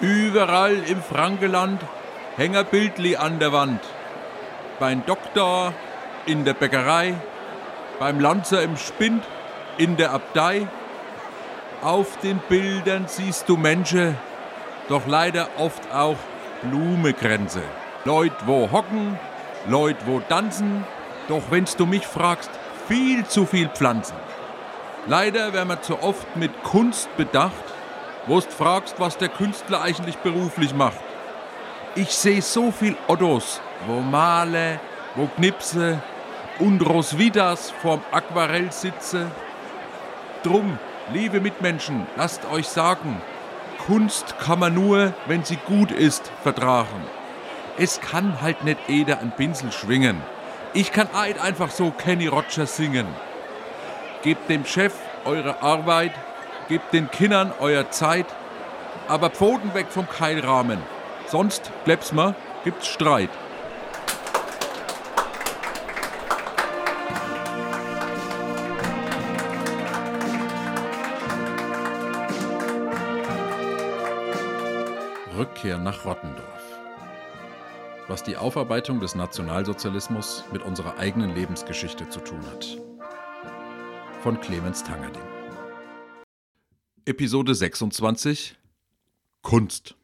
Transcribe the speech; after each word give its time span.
Überall 0.00 0.76
im 0.86 1.02
Frankeland 1.02 1.82
hängen 2.36 2.64
Bildli 2.70 3.16
an 3.16 3.38
der 3.38 3.52
Wand. 3.52 3.80
Beim 4.78 5.04
Doktor, 5.04 5.74
in 6.24 6.46
der 6.46 6.54
Bäckerei, 6.54 7.14
beim 7.98 8.18
Lanzer 8.18 8.62
im 8.62 8.78
Spind, 8.78 9.22
in 9.76 9.98
der 9.98 10.12
Abtei. 10.12 10.66
Auf 11.82 12.16
den 12.20 12.38
Bildern 12.48 13.04
siehst 13.08 13.46
du 13.48 13.58
Menschen, 13.58 14.16
doch 14.88 15.06
leider 15.06 15.48
oft 15.58 15.92
auch 15.92 16.16
Blumekränze. 16.62 17.62
Leute, 18.06 18.36
wo 18.46 18.70
hocken, 18.72 19.18
Leute, 19.68 20.06
wo 20.06 20.20
tanzen, 20.20 20.84
doch 21.28 21.42
wenn's 21.50 21.76
du 21.76 21.84
mich 21.84 22.06
fragst, 22.06 22.50
viel 22.88 23.26
zu 23.26 23.44
viel 23.44 23.68
Pflanzen. 23.68 24.16
Leider 25.06 25.52
werden 25.52 25.68
wir 25.68 25.82
zu 25.82 26.02
oft 26.02 26.36
mit 26.36 26.62
Kunst 26.62 27.14
bedacht, 27.18 27.52
wo 28.26 28.40
du 28.40 28.50
fragst, 28.50 28.98
was 28.98 29.16
der 29.16 29.28
Künstler 29.28 29.82
eigentlich 29.82 30.16
beruflich 30.18 30.74
macht. 30.74 31.00
Ich 31.94 32.10
sehe 32.10 32.42
so 32.42 32.70
viel 32.70 32.96
Ottos, 33.08 33.60
wo 33.86 34.00
male, 34.00 34.78
wo 35.16 35.26
knipse 35.26 36.00
und 36.58 36.80
Rosvitas 36.80 37.72
vorm 37.82 38.02
Aquarell 38.12 38.70
sitze. 38.70 39.26
Drum, 40.42 40.78
liebe 41.12 41.40
Mitmenschen, 41.40 42.06
lasst 42.16 42.44
euch 42.50 42.68
sagen, 42.68 43.20
Kunst 43.86 44.38
kann 44.38 44.60
man 44.60 44.74
nur, 44.74 45.14
wenn 45.26 45.42
sie 45.42 45.56
gut 45.56 45.90
ist, 45.90 46.30
vertragen. 46.42 47.04
Es 47.78 48.00
kann 48.00 48.40
halt 48.40 48.62
nicht 48.62 48.78
jeder 48.88 49.20
ein 49.20 49.32
Pinsel 49.32 49.72
schwingen. 49.72 50.20
Ich 50.74 50.92
kann 50.92 51.08
einfach 51.14 51.70
so 51.70 51.90
Kenny 51.90 52.28
Rogers 52.28 52.76
singen. 52.76 53.06
Gebt 54.22 54.48
dem 54.48 54.64
Chef 54.64 54.92
eure 55.24 55.62
Arbeit, 55.62 56.12
gebt 56.70 56.92
den 56.92 57.10
Kindern 57.10 57.52
euer 57.58 57.90
Zeit, 57.90 58.26
aber 59.08 59.28
Pfoten 59.28 59.74
weg 59.74 59.88
vom 59.90 60.08
Keilrahmen. 60.08 60.78
Sonst, 61.26 61.72
glaub's 61.84 62.12
mir, 62.12 62.36
gibt's 62.62 62.86
Streit. 62.86 63.28
Rückkehr 75.36 75.76
nach 75.78 76.04
Rottendorf. 76.04 76.46
Was 78.06 78.22
die 78.22 78.36
Aufarbeitung 78.36 79.00
des 79.00 79.16
Nationalsozialismus 79.16 80.44
mit 80.52 80.62
unserer 80.62 80.98
eigenen 80.98 81.34
Lebensgeschichte 81.34 82.08
zu 82.08 82.20
tun 82.20 82.44
hat. 82.52 82.78
Von 84.22 84.40
Clemens 84.40 84.84
Tangerding. 84.84 85.39
Episode 87.06 87.54
26 87.54 88.58
Kunst. 89.40 89.96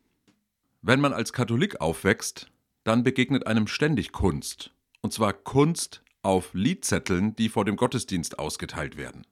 Wenn 0.80 0.98
man 1.00 1.12
als 1.12 1.34
Katholik 1.34 1.80
aufwächst, 1.80 2.50
dann 2.84 3.04
begegnet 3.04 3.46
einem 3.46 3.66
ständig 3.66 4.12
Kunst. 4.12 4.72
Und 5.02 5.12
zwar 5.12 5.34
Kunst 5.34 6.02
auf 6.22 6.54
Liedzetteln, 6.54 7.36
die 7.36 7.50
vor 7.50 7.66
dem 7.66 7.76
Gottesdienst 7.76 8.38
ausgeteilt 8.38 8.96
werden. 8.96 9.26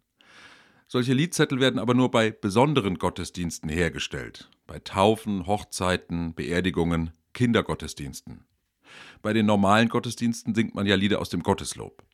Solche 0.89 1.15
Liedzettel 1.15 1.59
werden 1.59 1.81
aber 1.81 1.95
nur 1.95 2.11
bei 2.11 2.31
besonderen 2.31 2.99
Gottesdiensten 2.99 3.71
hergestellt. 3.71 4.51
Bei 4.67 4.79
Taufen, 4.79 5.47
Hochzeiten, 5.47 6.35
Beerdigungen, 6.35 7.13
Kindergottesdiensten. 7.33 8.45
Bei 9.23 9.33
den 9.33 9.47
normalen 9.47 9.89
Gottesdiensten 9.89 10.55
singt 10.55 10.75
man 10.75 10.87
ja 10.87 10.97
Lieder 10.97 11.19
aus 11.19 11.31
dem 11.31 11.43
Gotteslob. 11.43 12.05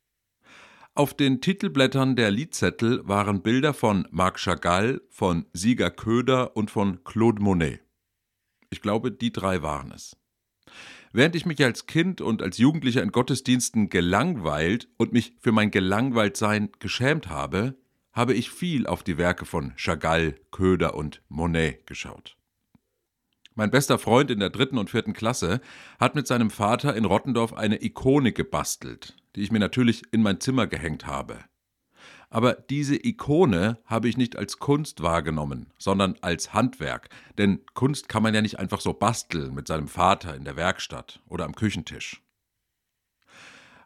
Auf 1.00 1.14
den 1.14 1.40
Titelblättern 1.40 2.14
der 2.14 2.30
Liedzettel 2.30 3.00
waren 3.08 3.40
Bilder 3.40 3.72
von 3.72 4.06
Marc 4.10 4.38
Chagall, 4.38 5.00
von 5.08 5.46
Sieger 5.54 5.90
Köder 5.90 6.58
und 6.58 6.70
von 6.70 7.02
Claude 7.04 7.42
Monet. 7.42 7.80
Ich 8.68 8.82
glaube, 8.82 9.10
die 9.10 9.32
drei 9.32 9.62
waren 9.62 9.92
es. 9.92 10.14
Während 11.14 11.36
ich 11.36 11.46
mich 11.46 11.64
als 11.64 11.86
Kind 11.86 12.20
und 12.20 12.42
als 12.42 12.58
Jugendlicher 12.58 13.02
in 13.02 13.12
Gottesdiensten 13.12 13.88
gelangweilt 13.88 14.88
und 14.98 15.14
mich 15.14 15.32
für 15.40 15.52
mein 15.52 15.70
Gelangweiltsein 15.70 16.68
geschämt 16.80 17.30
habe, 17.30 17.78
habe 18.12 18.34
ich 18.34 18.50
viel 18.50 18.86
auf 18.86 19.02
die 19.02 19.16
Werke 19.16 19.46
von 19.46 19.72
Chagall, 19.76 20.34
Köder 20.50 20.94
und 20.96 21.22
Monet 21.30 21.86
geschaut. 21.86 22.36
Mein 23.54 23.70
bester 23.70 23.98
Freund 23.98 24.30
in 24.30 24.40
der 24.40 24.50
dritten 24.50 24.76
und 24.76 24.90
vierten 24.90 25.14
Klasse 25.14 25.62
hat 25.98 26.14
mit 26.14 26.26
seinem 26.26 26.50
Vater 26.50 26.94
in 26.94 27.06
Rottendorf 27.06 27.54
eine 27.54 27.82
Ikone 27.82 28.32
gebastelt, 28.32 29.16
die 29.36 29.42
ich 29.42 29.52
mir 29.52 29.58
natürlich 29.58 30.02
in 30.12 30.22
mein 30.22 30.40
Zimmer 30.40 30.66
gehängt 30.66 31.06
habe. 31.06 31.38
Aber 32.30 32.54
diese 32.54 32.94
Ikone 33.04 33.78
habe 33.84 34.08
ich 34.08 34.16
nicht 34.16 34.36
als 34.36 34.58
Kunst 34.58 35.02
wahrgenommen, 35.02 35.72
sondern 35.78 36.16
als 36.20 36.54
Handwerk, 36.54 37.08
denn 37.38 37.60
Kunst 37.74 38.08
kann 38.08 38.22
man 38.22 38.34
ja 38.34 38.40
nicht 38.40 38.58
einfach 38.58 38.80
so 38.80 38.92
basteln 38.92 39.52
mit 39.52 39.66
seinem 39.66 39.88
Vater 39.88 40.36
in 40.36 40.44
der 40.44 40.56
Werkstatt 40.56 41.20
oder 41.28 41.44
am 41.44 41.56
Küchentisch. 41.56 42.22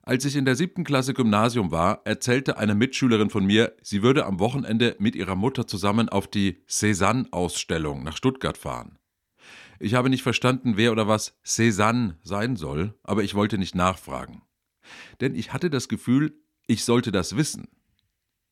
Als 0.03 0.27
ich 0.27 0.37
in 0.37 0.45
der 0.45 0.57
siebten 0.57 0.85
Klasse 0.85 1.15
Gymnasium 1.15 1.71
war, 1.71 2.03
erzählte 2.05 2.59
eine 2.59 2.75
Mitschülerin 2.75 3.31
von 3.31 3.47
mir, 3.47 3.75
sie 3.81 4.03
würde 4.03 4.27
am 4.27 4.39
Wochenende 4.39 4.95
mit 4.99 5.17
ihrer 5.17 5.35
Mutter 5.35 5.67
zusammen 5.67 6.11
auf 6.11 6.27
die 6.27 6.63
Cézanne-Ausstellung 6.69 8.03
nach 8.05 8.15
Stuttgart 8.15 8.59
fahren. 8.59 8.99
Ich 9.81 9.95
habe 9.95 10.11
nicht 10.11 10.23
verstanden, 10.23 10.77
wer 10.77 10.93
oder 10.93 11.09
was 11.09 11.39
Cézanne 11.43 12.17
sein 12.23 12.57
soll, 12.57 12.95
aber 13.03 13.23
ich 13.23 13.35
wollte 13.35 13.57
nicht 13.57 13.75
nachfragen. 13.75 14.43
Denn 15.21 15.35
ich 15.35 15.53
hatte 15.53 15.71
das 15.71 15.89
Gefühl, 15.89 16.35
ich 16.67 16.85
sollte 16.85 17.13
das 17.13 17.37
wissen. 17.37 17.69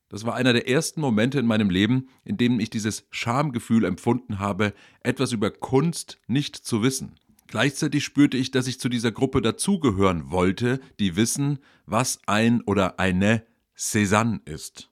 Das 0.08 0.26
war 0.26 0.34
einer 0.34 0.52
der 0.52 0.68
ersten 0.68 1.00
Momente 1.00 1.38
in 1.38 1.46
meinem 1.46 1.70
Leben, 1.70 2.08
in 2.24 2.36
denen 2.36 2.60
ich 2.60 2.68
dieses 2.68 3.06
Schamgefühl 3.10 3.84
empfunden 3.84 4.38
habe, 4.38 4.74
etwas 5.00 5.32
über 5.32 5.50
Kunst 5.50 6.18
nicht 6.26 6.54
zu 6.54 6.82
wissen. 6.82 7.18
Gleichzeitig 7.46 8.04
spürte 8.04 8.36
ich, 8.36 8.50
dass 8.50 8.66
ich 8.66 8.78
zu 8.78 8.88
dieser 8.88 9.12
Gruppe 9.12 9.40
dazugehören 9.40 10.30
wollte, 10.30 10.80
die 11.00 11.16
wissen, 11.16 11.58
was 11.86 12.20
ein 12.26 12.60
oder 12.62 12.98
eine 12.98 13.46
Cézanne 13.76 14.40
ist. 14.44 14.90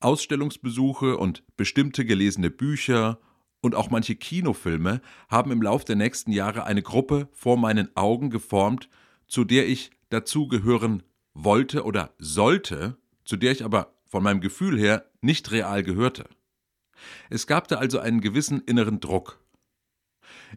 Ausstellungsbesuche 0.00 1.16
und 1.16 1.42
bestimmte 1.56 2.04
gelesene 2.04 2.50
Bücher 2.50 3.18
und 3.62 3.74
auch 3.74 3.88
manche 3.88 4.14
Kinofilme 4.14 5.00
haben 5.28 5.50
im 5.50 5.62
Lauf 5.62 5.84
der 5.84 5.96
nächsten 5.96 6.32
Jahre 6.32 6.64
eine 6.64 6.82
Gruppe 6.82 7.28
vor 7.32 7.56
meinen 7.56 7.96
Augen 7.96 8.28
geformt, 8.28 8.90
zu 9.34 9.42
der 9.42 9.66
ich 9.66 9.90
dazugehören 10.10 11.02
wollte 11.32 11.82
oder 11.82 12.14
sollte, 12.18 12.96
zu 13.24 13.36
der 13.36 13.50
ich 13.50 13.64
aber 13.64 13.92
von 14.06 14.22
meinem 14.22 14.40
Gefühl 14.40 14.78
her 14.78 15.10
nicht 15.22 15.50
real 15.50 15.82
gehörte. 15.82 16.26
Es 17.30 17.48
gab 17.48 17.66
da 17.66 17.78
also 17.78 17.98
einen 17.98 18.20
gewissen 18.20 18.60
inneren 18.60 19.00
Druck. 19.00 19.44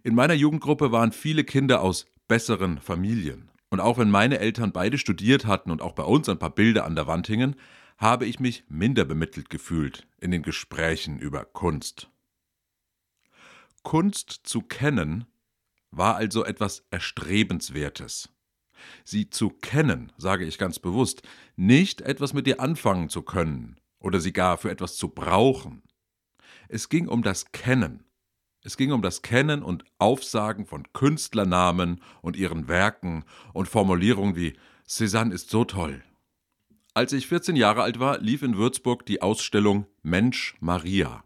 In 0.03 0.13
meiner 0.13 0.35
Jugendgruppe 0.35 0.91
waren 0.91 1.11
viele 1.11 1.43
Kinder 1.43 1.81
aus 1.81 2.05
besseren 2.27 2.77
Familien. 2.77 3.49
Und 3.71 3.79
auch 3.79 3.97
wenn 3.97 4.11
meine 4.11 4.38
Eltern 4.38 4.73
beide 4.73 4.99
studiert 4.99 5.47
hatten 5.47 5.71
und 5.71 5.81
auch 5.81 5.94
bei 5.94 6.03
uns 6.03 6.29
ein 6.29 6.38
paar 6.38 6.53
Bilder 6.53 6.85
an 6.85 6.94
der 6.94 7.07
Wand 7.07 7.25
hingen, 7.25 7.55
habe 7.97 8.27
ich 8.27 8.39
mich 8.39 8.63
minder 8.69 9.05
bemittelt 9.05 9.49
gefühlt 9.49 10.05
in 10.21 10.29
den 10.29 10.44
Gesprächen 10.44 11.17
über 11.17 11.45
Kunst. 11.45 12.11
Kunst 13.81 14.41
zu 14.44 14.61
kennen 14.61 15.25
war 15.89 16.15
also 16.15 16.45
etwas 16.45 16.85
Erstrebenswertes. 16.91 18.29
Sie 19.03 19.29
zu 19.29 19.49
kennen, 19.49 20.11
sage 20.17 20.45
ich 20.45 20.57
ganz 20.57 20.79
bewusst, 20.79 21.21
nicht 21.55 22.01
etwas 22.01 22.33
mit 22.33 22.47
ihr 22.47 22.59
anfangen 22.59 23.09
zu 23.09 23.21
können 23.21 23.77
oder 23.99 24.19
sie 24.19 24.33
gar 24.33 24.57
für 24.57 24.71
etwas 24.71 24.95
zu 24.95 25.09
brauchen. 25.09 25.83
Es 26.69 26.89
ging 26.89 27.07
um 27.07 27.23
das 27.23 27.51
Kennen, 27.51 28.03
es 28.63 28.75
ging 28.75 28.91
um 28.91 29.01
das 29.01 29.21
Kennen 29.21 29.63
und 29.63 29.85
Aufsagen 29.97 30.65
von 30.65 30.91
Künstlernamen 30.91 32.01
und 32.21 32.35
ihren 32.35 32.67
Werken 32.67 33.23
und 33.53 33.67
Formulierungen 33.67 34.35
wie 34.35 34.57
Cézanne 34.85 35.31
ist 35.33 35.49
so 35.49 35.63
toll. 35.63 36.03
Als 36.94 37.13
ich 37.13 37.27
14 37.27 37.55
Jahre 37.55 37.83
alt 37.83 37.99
war, 37.99 38.19
lief 38.19 38.41
in 38.41 38.57
Würzburg 38.57 39.05
die 39.05 39.21
Ausstellung 39.21 39.85
Mensch 40.01 40.55
Maria. 40.59 41.23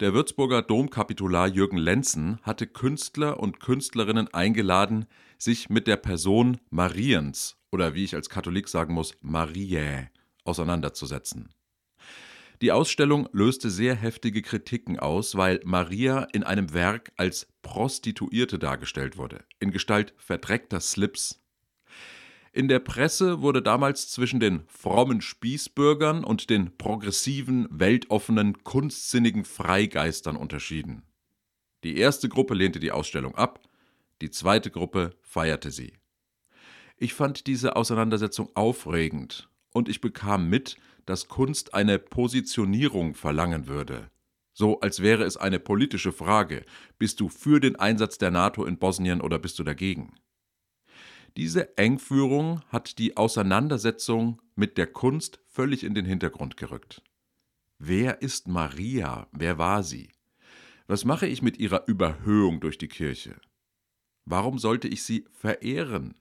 Der 0.00 0.14
Würzburger 0.14 0.62
Domkapitular 0.62 1.46
Jürgen 1.46 1.76
Lenzen 1.76 2.38
hatte 2.40 2.66
Künstler 2.66 3.38
und 3.38 3.60
Künstlerinnen 3.60 4.32
eingeladen, 4.32 5.04
sich 5.36 5.68
mit 5.68 5.86
der 5.86 5.96
Person 5.96 6.56
Mariens 6.70 7.58
oder 7.70 7.94
wie 7.94 8.04
ich 8.04 8.14
als 8.14 8.30
Katholik 8.30 8.68
sagen 8.68 8.94
muss, 8.94 9.18
Mariä 9.20 10.08
auseinanderzusetzen. 10.44 11.50
Die 12.62 12.72
Ausstellung 12.72 13.28
löste 13.32 13.68
sehr 13.68 13.94
heftige 13.94 14.40
Kritiken 14.40 14.98
aus, 14.98 15.34
weil 15.34 15.60
Maria 15.64 16.26
in 16.32 16.44
einem 16.44 16.72
Werk 16.72 17.12
als 17.18 17.46
Prostituierte 17.60 18.58
dargestellt 18.58 19.18
wurde, 19.18 19.44
in 19.58 19.70
Gestalt 19.70 20.14
verdreckter 20.16 20.80
Slips. 20.80 21.39
In 22.52 22.66
der 22.66 22.80
Presse 22.80 23.42
wurde 23.42 23.62
damals 23.62 24.10
zwischen 24.10 24.40
den 24.40 24.64
frommen 24.66 25.20
Spießbürgern 25.20 26.24
und 26.24 26.50
den 26.50 26.76
progressiven, 26.76 27.68
weltoffenen, 27.70 28.64
kunstsinnigen 28.64 29.44
Freigeistern 29.44 30.36
unterschieden. 30.36 31.02
Die 31.84 31.96
erste 31.96 32.28
Gruppe 32.28 32.54
lehnte 32.54 32.80
die 32.80 32.90
Ausstellung 32.90 33.36
ab, 33.36 33.60
die 34.20 34.30
zweite 34.30 34.70
Gruppe 34.70 35.10
feierte 35.22 35.70
sie. 35.70 35.94
Ich 36.96 37.14
fand 37.14 37.46
diese 37.46 37.76
Auseinandersetzung 37.76 38.50
aufregend 38.54 39.48
und 39.72 39.88
ich 39.88 40.00
bekam 40.00 40.50
mit, 40.50 40.76
dass 41.06 41.28
Kunst 41.28 41.72
eine 41.72 41.98
Positionierung 41.98 43.14
verlangen 43.14 43.68
würde. 43.68 44.10
So 44.52 44.80
als 44.80 45.00
wäre 45.00 45.22
es 45.22 45.36
eine 45.36 45.60
politische 45.60 46.12
Frage, 46.12 46.64
bist 46.98 47.20
du 47.20 47.28
für 47.28 47.60
den 47.60 47.76
Einsatz 47.76 48.18
der 48.18 48.32
NATO 48.32 48.64
in 48.64 48.76
Bosnien 48.76 49.20
oder 49.20 49.38
bist 49.38 49.58
du 49.58 49.64
dagegen? 49.64 50.16
Diese 51.36 51.76
Engführung 51.78 52.60
hat 52.68 52.98
die 52.98 53.16
Auseinandersetzung 53.16 54.42
mit 54.56 54.76
der 54.78 54.86
Kunst 54.86 55.40
völlig 55.46 55.84
in 55.84 55.94
den 55.94 56.04
Hintergrund 56.04 56.56
gerückt. 56.56 57.02
Wer 57.78 58.20
ist 58.20 58.48
Maria? 58.48 59.28
Wer 59.32 59.56
war 59.58 59.82
sie? 59.82 60.10
Was 60.86 61.04
mache 61.04 61.26
ich 61.26 61.40
mit 61.40 61.58
ihrer 61.58 61.86
Überhöhung 61.86 62.60
durch 62.60 62.78
die 62.78 62.88
Kirche? 62.88 63.40
Warum 64.24 64.58
sollte 64.58 64.88
ich 64.88 65.04
sie 65.04 65.24
verehren? 65.30 66.14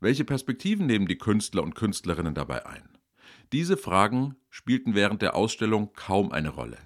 Welche 0.00 0.24
Perspektiven 0.24 0.86
nehmen 0.86 1.06
die 1.06 1.18
Künstler 1.18 1.62
und 1.62 1.74
Künstlerinnen 1.74 2.34
dabei 2.34 2.66
ein? 2.66 2.98
Diese 3.52 3.76
Fragen 3.76 4.36
spielten 4.48 4.94
während 4.94 5.22
der 5.22 5.36
Ausstellung 5.36 5.92
kaum 5.92 6.32
eine 6.32 6.48
Rolle. 6.48 6.78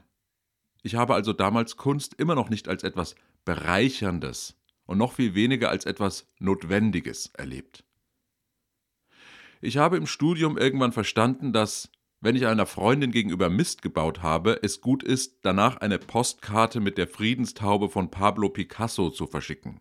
Ich 0.82 0.96
habe 0.96 1.14
also 1.14 1.32
damals 1.32 1.76
Kunst 1.76 2.14
immer 2.14 2.34
noch 2.34 2.50
nicht 2.50 2.68
als 2.68 2.82
etwas 2.82 3.14
Bereicherndes 3.44 4.56
und 4.86 4.98
noch 4.98 5.12
viel 5.12 5.34
weniger 5.34 5.70
als 5.70 5.84
etwas 5.84 6.26
Notwendiges 6.38 7.30
erlebt. 7.34 7.84
Ich 9.60 9.76
habe 9.76 9.96
im 9.96 10.06
Studium 10.06 10.58
irgendwann 10.58 10.92
verstanden, 10.92 11.52
dass, 11.52 11.90
wenn 12.20 12.36
ich 12.36 12.46
einer 12.46 12.66
Freundin 12.66 13.10
gegenüber 13.10 13.50
Mist 13.50 13.82
gebaut 13.82 14.22
habe, 14.22 14.60
es 14.62 14.80
gut 14.80 15.02
ist, 15.02 15.38
danach 15.42 15.78
eine 15.78 15.98
Postkarte 15.98 16.80
mit 16.80 16.98
der 16.98 17.08
Friedenstaube 17.08 17.88
von 17.88 18.10
Pablo 18.10 18.48
Picasso 18.48 19.10
zu 19.10 19.26
verschicken. 19.26 19.80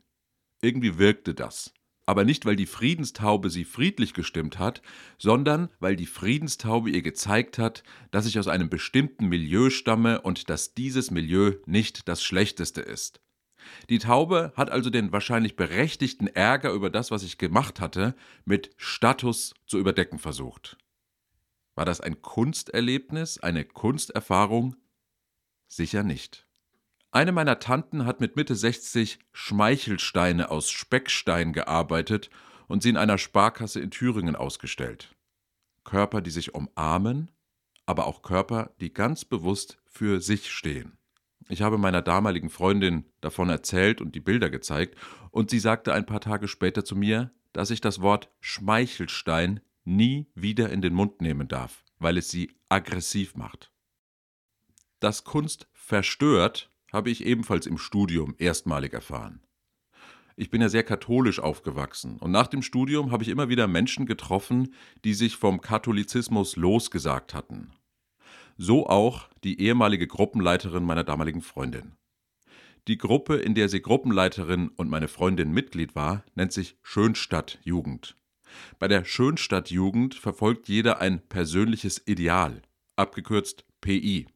Irgendwie 0.61 0.97
wirkte 0.97 1.33
das. 1.33 1.73
Aber 2.07 2.23
nicht, 2.23 2.45
weil 2.45 2.55
die 2.55 2.67
Friedenstaube 2.67 3.49
sie 3.49 3.65
friedlich 3.65 4.13
gestimmt 4.13 4.59
hat, 4.59 4.81
sondern 5.17 5.69
weil 5.79 5.95
die 5.95 6.05
Friedenstaube 6.05 6.91
ihr 6.91 7.01
gezeigt 7.01 7.57
hat, 7.57 7.83
dass 8.11 8.27
ich 8.27 8.37
aus 8.37 8.47
einem 8.47 8.69
bestimmten 8.69 9.27
Milieu 9.27 9.71
stamme 9.71 10.21
und 10.21 10.49
dass 10.49 10.75
dieses 10.75 11.09
Milieu 11.09 11.53
nicht 11.65 12.07
das 12.07 12.23
schlechteste 12.23 12.81
ist. 12.81 13.21
Die 13.89 13.99
Taube 13.99 14.53
hat 14.55 14.69
also 14.69 14.89
den 14.89 15.11
wahrscheinlich 15.11 15.55
berechtigten 15.55 16.27
Ärger 16.27 16.71
über 16.71 16.89
das, 16.89 17.11
was 17.11 17.23
ich 17.23 17.37
gemacht 17.37 17.79
hatte, 17.79 18.15
mit 18.45 18.71
Status 18.77 19.53
zu 19.65 19.77
überdecken 19.77 20.19
versucht. 20.19 20.77
War 21.75 21.85
das 21.85 22.01
ein 22.01 22.21
Kunsterlebnis, 22.21 23.37
eine 23.37 23.65
Kunsterfahrung? 23.65 24.75
Sicher 25.67 26.03
nicht. 26.03 26.47
Eine 27.11 27.31
meiner 27.31 27.59
Tanten 27.59 28.05
hat 28.05 28.19
mit 28.19 28.35
Mitte 28.35 28.55
60 28.55 29.19
Schmeichelsteine 29.31 30.51
aus 30.51 30.69
Speckstein 30.69 31.53
gearbeitet 31.53 32.29
und 32.67 32.83
sie 32.83 32.89
in 32.89 32.97
einer 32.97 33.17
Sparkasse 33.17 33.79
in 33.79 33.91
Thüringen 33.91 34.35
ausgestellt. 34.35 35.15
Körper, 35.83 36.21
die 36.21 36.31
sich 36.31 36.53
umarmen, 36.53 37.31
aber 37.85 38.07
auch 38.07 38.21
Körper, 38.21 38.71
die 38.81 38.93
ganz 38.93 39.23
bewusst 39.23 39.77
für 39.85 40.19
sich 40.19 40.51
stehen. 40.51 40.97
Ich 41.47 41.61
habe 41.61 41.77
meiner 41.77 42.01
damaligen 42.01 42.49
Freundin 42.49 43.05
davon 43.21 43.49
erzählt 43.49 44.01
und 44.01 44.15
die 44.15 44.19
Bilder 44.19 44.49
gezeigt, 44.49 44.97
und 45.31 45.49
sie 45.49 45.59
sagte 45.59 45.93
ein 45.93 46.05
paar 46.05 46.21
Tage 46.21 46.47
später 46.47 46.83
zu 46.83 46.95
mir, 46.95 47.31
dass 47.53 47.69
ich 47.69 47.81
das 47.81 48.01
Wort 48.01 48.31
Schmeichelstein 48.39 49.59
nie 49.83 50.27
wieder 50.33 50.71
in 50.71 50.81
den 50.81 50.93
Mund 50.93 51.21
nehmen 51.21 51.47
darf, 51.47 51.83
weil 51.99 52.17
es 52.17 52.29
sie 52.29 52.55
aggressiv 52.69 53.35
macht. 53.35 53.71
Dass 54.99 55.23
Kunst 55.23 55.67
verstört, 55.73 56.71
habe 56.91 57.11
ich 57.11 57.25
ebenfalls 57.25 57.67
im 57.67 57.77
Studium 57.77 58.33
erstmalig 58.39 58.93
erfahren. 58.93 59.41
Ich 60.37 60.49
bin 60.49 60.61
ja 60.61 60.69
sehr 60.69 60.83
katholisch 60.83 61.39
aufgewachsen 61.39 62.17
und 62.17 62.31
nach 62.31 62.47
dem 62.47 62.61
Studium 62.61 63.11
habe 63.11 63.23
ich 63.23 63.29
immer 63.29 63.49
wieder 63.49 63.67
Menschen 63.67 64.05
getroffen, 64.05 64.73
die 65.03 65.13
sich 65.13 65.37
vom 65.37 65.61
Katholizismus 65.61 66.55
losgesagt 66.55 67.33
hatten 67.33 67.71
so 68.57 68.87
auch 68.87 69.29
die 69.43 69.59
ehemalige 69.59 70.07
Gruppenleiterin 70.07 70.83
meiner 70.83 71.03
damaligen 71.03 71.41
Freundin. 71.41 71.93
Die 72.87 72.97
Gruppe, 72.97 73.35
in 73.37 73.55
der 73.55 73.67
sie 73.67 73.81
Gruppenleiterin 73.81 74.69
und 74.69 74.89
meine 74.89 75.07
Freundin 75.07 75.51
Mitglied 75.51 75.95
war, 75.95 76.23
nennt 76.35 76.53
sich 76.53 76.77
Schönstadt 76.83 77.57
Jugend. 77.63 78.15
Bei 78.77 78.87
der 78.87 79.05
Schönstadt 79.05 79.71
Jugend 79.71 80.15
verfolgt 80.15 80.67
jeder 80.67 81.01
ein 81.01 81.19
persönliches 81.27 82.01
Ideal, 82.05 82.61
abgekürzt 82.95 83.65
PI. 83.81 84.27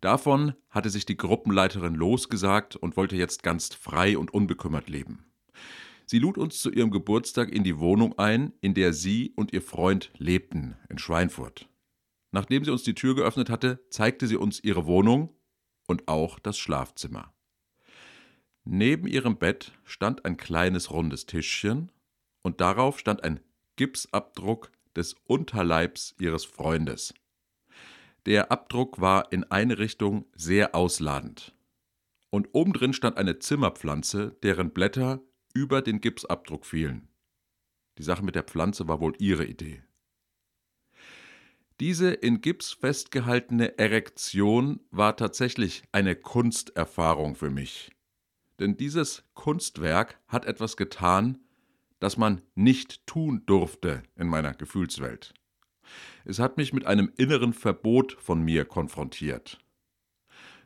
Davon 0.00 0.54
hatte 0.70 0.90
sich 0.90 1.06
die 1.06 1.16
Gruppenleiterin 1.16 1.94
losgesagt 1.94 2.76
und 2.76 2.96
wollte 2.96 3.16
jetzt 3.16 3.42
ganz 3.42 3.74
frei 3.74 4.16
und 4.16 4.32
unbekümmert 4.32 4.88
leben. 4.88 5.24
Sie 6.06 6.18
lud 6.18 6.38
uns 6.38 6.58
zu 6.58 6.70
ihrem 6.70 6.90
Geburtstag 6.90 7.50
in 7.50 7.64
die 7.64 7.78
Wohnung 7.78 8.18
ein, 8.18 8.52
in 8.60 8.74
der 8.74 8.92
sie 8.92 9.32
und 9.34 9.52
ihr 9.52 9.62
Freund 9.62 10.12
lebten, 10.18 10.76
in 10.88 10.98
Schweinfurt. 10.98 11.68
Nachdem 12.36 12.66
sie 12.66 12.70
uns 12.70 12.82
die 12.82 12.94
Tür 12.94 13.14
geöffnet 13.14 13.48
hatte, 13.48 13.80
zeigte 13.88 14.26
sie 14.26 14.36
uns 14.36 14.62
ihre 14.62 14.84
Wohnung 14.84 15.34
und 15.86 16.06
auch 16.06 16.38
das 16.38 16.58
Schlafzimmer. 16.58 17.32
Neben 18.62 19.06
ihrem 19.06 19.38
Bett 19.38 19.72
stand 19.84 20.26
ein 20.26 20.36
kleines 20.36 20.90
rundes 20.90 21.24
Tischchen 21.24 21.90
und 22.42 22.60
darauf 22.60 22.98
stand 22.98 23.24
ein 23.24 23.40
Gipsabdruck 23.76 24.70
des 24.94 25.14
Unterleibs 25.24 26.14
ihres 26.18 26.44
Freundes. 26.44 27.14
Der 28.26 28.52
Abdruck 28.52 29.00
war 29.00 29.32
in 29.32 29.44
eine 29.44 29.78
Richtung 29.78 30.26
sehr 30.34 30.74
ausladend. 30.74 31.54
Und 32.28 32.50
obendrin 32.52 32.92
stand 32.92 33.16
eine 33.16 33.38
Zimmerpflanze, 33.38 34.36
deren 34.42 34.72
Blätter 34.72 35.22
über 35.54 35.80
den 35.80 36.02
Gipsabdruck 36.02 36.66
fielen. 36.66 37.08
Die 37.96 38.02
Sache 38.02 38.22
mit 38.22 38.34
der 38.34 38.42
Pflanze 38.42 38.88
war 38.88 39.00
wohl 39.00 39.14
ihre 39.20 39.46
Idee. 39.46 39.82
Diese 41.78 42.10
in 42.10 42.40
Gips 42.40 42.72
festgehaltene 42.72 43.78
Erektion 43.78 44.80
war 44.90 45.16
tatsächlich 45.16 45.82
eine 45.92 46.16
Kunsterfahrung 46.16 47.34
für 47.34 47.50
mich. 47.50 47.90
Denn 48.58 48.78
dieses 48.78 49.24
Kunstwerk 49.34 50.18
hat 50.26 50.46
etwas 50.46 50.78
getan, 50.78 51.38
das 51.98 52.16
man 52.16 52.40
nicht 52.54 53.06
tun 53.06 53.42
durfte 53.44 54.02
in 54.16 54.26
meiner 54.26 54.54
Gefühlswelt. 54.54 55.34
Es 56.24 56.38
hat 56.38 56.56
mich 56.56 56.72
mit 56.72 56.86
einem 56.86 57.12
inneren 57.16 57.52
Verbot 57.52 58.16
von 58.20 58.42
mir 58.42 58.64
konfrontiert. 58.64 59.58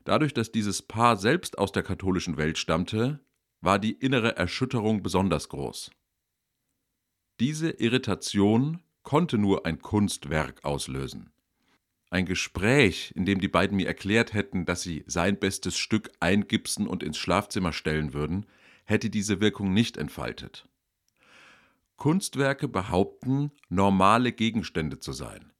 Dadurch, 0.04 0.32
dass 0.32 0.52
dieses 0.52 0.80
Paar 0.80 1.16
selbst 1.16 1.58
aus 1.58 1.72
der 1.72 1.82
katholischen 1.82 2.36
Welt 2.36 2.56
stammte, 2.56 3.20
war 3.60 3.78
die 3.78 3.92
innere 3.92 4.36
Erschütterung 4.36 5.02
besonders 5.02 5.48
groß. 5.48 5.90
Diese 7.40 7.70
Irritation 7.70 8.80
konnte 9.10 9.38
nur 9.38 9.66
ein 9.66 9.82
Kunstwerk 9.82 10.64
auslösen. 10.64 11.32
Ein 12.10 12.26
Gespräch, 12.26 13.12
in 13.16 13.24
dem 13.24 13.40
die 13.40 13.48
beiden 13.48 13.76
mir 13.76 13.88
erklärt 13.88 14.34
hätten, 14.34 14.66
dass 14.66 14.82
sie 14.82 15.02
sein 15.08 15.37
bestes 15.37 15.76
Stück 15.76 16.12
eingipsen 16.20 16.87
und 16.87 17.02
ins 17.02 17.18
Schlafzimmer 17.18 17.73
stellen 17.73 18.14
würden, 18.14 18.46
hätte 18.85 19.11
diese 19.11 19.40
Wirkung 19.40 19.73
nicht 19.75 19.96
entfaltet. 19.96 20.68
Kunstwerke 21.96 22.68
behaupten, 22.68 23.50
normale 23.68 24.30
Gegenstände 24.30 25.00
zu 25.00 25.11
sein. 25.11 25.52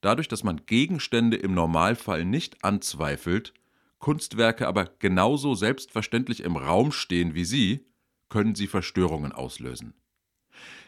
Dadurch, 0.00 0.28
dass 0.28 0.42
man 0.42 0.64
Gegenstände 0.64 1.36
im 1.36 1.52
Normalfall 1.52 2.24
nicht 2.24 2.64
anzweifelt, 2.64 3.52
Kunstwerke 3.98 4.66
aber 4.66 4.86
genauso 4.98 5.54
selbstverständlich 5.54 6.42
im 6.42 6.56
Raum 6.56 6.90
stehen 6.90 7.34
wie 7.34 7.44
sie, 7.44 7.84
können 8.30 8.54
sie 8.54 8.66
Verstörungen 8.66 9.32
auslösen. 9.32 9.92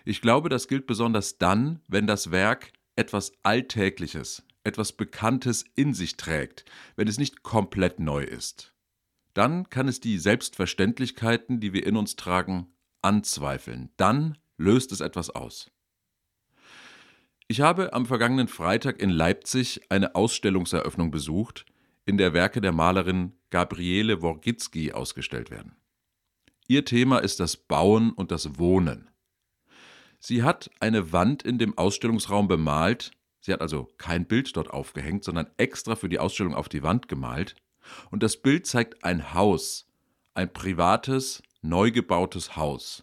Ich 0.05 0.21
glaube, 0.21 0.51
das 0.51 0.69
gilt 0.69 0.87
besonders 0.87 1.39
dann, 1.39 1.81
wenn 1.89 2.07
das 2.07 2.31
Werk 2.31 2.73
etwas 2.95 3.33
Alltägliches, 3.43 4.45
etwas 4.63 4.93
Bekanntes 4.93 5.65
in 5.75 5.95
sich 5.95 6.17
trägt, 6.17 6.65
wenn 6.97 7.09
es 7.09 7.19
nicht 7.19 7.43
komplett 7.43 8.01
neu 8.01 8.23
ist. 8.23 8.75
Dann 9.33 9.69
kann 9.71 9.89
es 9.89 10.01
die 10.01 10.19
Selbstverständlichkeiten, 10.19 11.59
die 11.59 11.73
wir 11.73 11.87
in 11.87 11.97
uns 11.97 12.17
tragen, 12.17 12.69
anzweifeln. 13.03 13.91
Dann 13.97 14.39
löst 14.57 14.93
es 14.93 15.01
etwas 15.01 15.31
aus. 15.31 15.71
Ich 17.49 17.61
habe 17.61 17.93
am 17.93 18.07
vergangenen 18.07 18.49
Freitag 18.49 19.01
in 19.01 19.11
Leipzig 19.11 19.81
eine 19.91 20.15
Ausstellungseröffnung 20.15 21.11
besucht, 21.11 21.67
in 22.07 22.17
der 22.17 22.33
Werke 22.33 22.61
der 22.61 22.73
Malerin 22.73 23.33
Gabriele 23.51 24.23
Worgitzki 24.23 24.93
ausgestellt 24.93 25.51
werden. 25.51 25.77
Ihr 26.69 26.85
Thema 26.85 27.19
ist 27.19 27.41
das 27.41 27.57
Bauen 27.57 28.13
und 28.13 28.31
das 28.31 28.59
Wohnen. 28.59 29.11
Sie 30.27 30.43
hat 30.43 30.71
eine 30.81 31.13
Wand 31.13 31.43
in 31.43 31.59
dem 31.59 31.77
Ausstellungsraum 31.77 32.49
bemalt. 32.49 33.11
Sie 33.41 33.53
hat 33.53 33.61
also 33.61 33.91
kein 33.99 34.25
Bild 34.25 34.57
dort 34.57 34.71
aufgehängt, 34.71 35.23
sondern 35.23 35.51
extra 35.59 35.97
für 35.97 36.09
die 36.09 36.19
Ausstellung 36.19 36.55
auf 36.55 36.71
die 36.71 36.83
Wand 36.83 37.09
gemalt. 37.09 37.57
Und 38.11 38.23
das 38.23 38.39
Bild 38.39 38.67
zeigt 38.67 39.05
ein 39.05 39.35
Haus, 39.35 39.87
ein 40.33 40.51
privates, 40.51 41.43
neu 41.61 41.91
gebautes 41.91 42.57
Haus. 42.57 43.03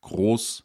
Groß, 0.00 0.62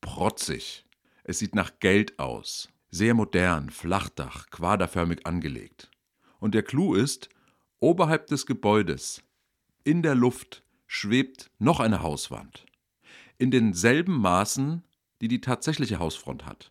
protzig. 0.00 0.84
Es 1.22 1.38
sieht 1.38 1.54
nach 1.54 1.78
Geld 1.78 2.18
aus. 2.18 2.68
Sehr 2.90 3.14
modern, 3.14 3.70
Flachdach, 3.70 4.50
quaderförmig 4.50 5.24
angelegt. 5.24 5.88
Und 6.40 6.52
der 6.52 6.64
Clou 6.64 6.94
ist, 6.94 7.28
oberhalb 7.78 8.26
des 8.26 8.44
Gebäudes, 8.44 9.22
in 9.84 10.02
der 10.02 10.16
Luft, 10.16 10.64
schwebt 10.88 11.52
noch 11.60 11.78
eine 11.78 12.02
Hauswand. 12.02 12.66
In 13.38 13.52
denselben 13.52 14.18
Maßen 14.18 14.82
die 15.20 15.28
die 15.28 15.40
tatsächliche 15.40 15.98
Hausfront 15.98 16.46
hat. 16.46 16.70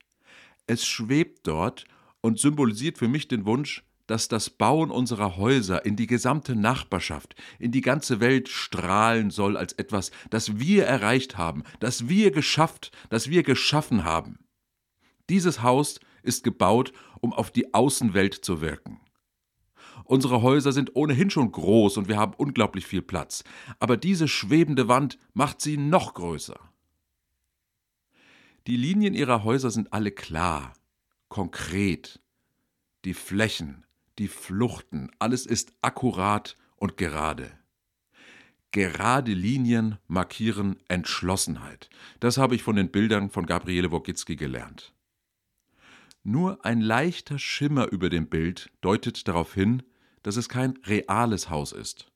Es 0.67 0.85
schwebt 0.85 1.47
dort 1.47 1.85
und 2.21 2.39
symbolisiert 2.39 2.97
für 2.97 3.07
mich 3.07 3.27
den 3.27 3.45
Wunsch, 3.45 3.83
dass 4.07 4.27
das 4.27 4.49
Bauen 4.49 4.91
unserer 4.91 5.37
Häuser 5.37 5.85
in 5.85 5.95
die 5.95 6.07
gesamte 6.07 6.55
Nachbarschaft, 6.55 7.35
in 7.59 7.71
die 7.71 7.81
ganze 7.81 8.19
Welt 8.19 8.49
strahlen 8.49 9.31
soll 9.31 9.57
als 9.57 9.73
etwas, 9.73 10.11
das 10.29 10.59
wir 10.59 10.85
erreicht 10.85 11.37
haben, 11.37 11.63
das 11.79 12.07
wir 12.07 12.31
geschafft, 12.31 12.91
das 13.09 13.29
wir 13.29 13.43
geschaffen 13.43 14.03
haben. 14.03 14.39
Dieses 15.29 15.63
Haus 15.63 15.99
ist 16.21 16.43
gebaut, 16.43 16.93
um 17.19 17.33
auf 17.33 17.51
die 17.51 17.73
Außenwelt 17.73 18.33
zu 18.33 18.61
wirken. 18.61 18.99
Unsere 20.03 20.43
Häuser 20.43 20.71
sind 20.71 20.95
ohnehin 20.95 21.31
schon 21.31 21.51
groß 21.51 21.97
und 21.97 22.07
wir 22.07 22.17
haben 22.17 22.33
unglaublich 22.37 22.85
viel 22.85 23.01
Platz, 23.01 23.43
aber 23.79 23.97
diese 23.97 24.27
schwebende 24.27 24.87
Wand 24.87 25.17
macht 25.33 25.61
sie 25.61 25.77
noch 25.77 26.13
größer. 26.13 26.59
Die 28.67 28.77
Linien 28.77 29.13
ihrer 29.13 29.43
Häuser 29.43 29.69
sind 29.69 29.93
alle 29.93 30.11
klar, 30.11 30.73
konkret. 31.29 32.19
Die 33.03 33.13
Flächen, 33.13 33.85
die 34.17 34.27
Fluchten, 34.27 35.11
alles 35.19 35.45
ist 35.45 35.73
akkurat 35.81 36.57
und 36.75 36.97
gerade. 36.97 37.51
Gerade 38.71 39.33
Linien 39.33 39.99
markieren 40.07 40.77
Entschlossenheit. 40.87 41.89
Das 42.19 42.37
habe 42.37 42.55
ich 42.55 42.63
von 42.63 42.75
den 42.75 42.89
Bildern 42.89 43.29
von 43.29 43.45
Gabriele 43.45 43.91
Wogitzki 43.91 44.35
gelernt. 44.35 44.93
Nur 46.23 46.65
ein 46.65 46.81
leichter 46.81 47.37
Schimmer 47.37 47.91
über 47.91 48.09
dem 48.09 48.27
Bild 48.27 48.71
deutet 48.81 49.27
darauf 49.27 49.53
hin, 49.53 49.83
dass 50.23 50.37
es 50.37 50.49
kein 50.49 50.75
reales 50.85 51.51
Haus 51.51 51.71
ist, 51.71 52.11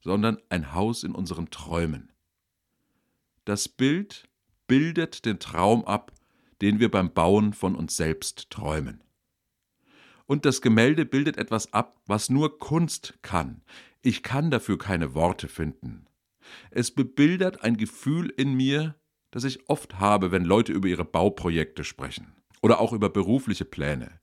sondern 0.00 0.38
ein 0.48 0.74
Haus 0.74 1.04
in 1.04 1.14
unseren 1.14 1.48
Träumen. 1.50 2.12
Das 3.44 3.68
Bild 3.68 4.28
bildet 4.72 5.26
den 5.26 5.38
Traum 5.38 5.84
ab, 5.84 6.12
den 6.62 6.80
wir 6.80 6.90
beim 6.90 7.12
Bauen 7.12 7.52
von 7.52 7.76
uns 7.76 7.94
selbst 7.94 8.48
träumen. 8.48 9.04
Und 10.24 10.46
das 10.46 10.62
Gemälde 10.62 11.04
bildet 11.04 11.36
etwas 11.36 11.74
ab, 11.74 12.00
was 12.06 12.30
nur 12.30 12.58
Kunst 12.58 13.18
kann. 13.20 13.60
Ich 14.00 14.22
kann 14.22 14.50
dafür 14.50 14.78
keine 14.78 15.12
Worte 15.12 15.46
finden. 15.46 16.06
Es 16.70 16.90
bebildert 16.90 17.62
ein 17.62 17.76
Gefühl 17.76 18.30
in 18.30 18.54
mir, 18.54 18.94
das 19.30 19.44
ich 19.44 19.68
oft 19.68 20.00
habe, 20.00 20.32
wenn 20.32 20.46
Leute 20.46 20.72
über 20.72 20.88
ihre 20.88 21.04
Bauprojekte 21.04 21.84
sprechen 21.84 22.32
oder 22.62 22.80
auch 22.80 22.94
über 22.94 23.10
berufliche 23.10 23.66
Pläne. 23.66 24.20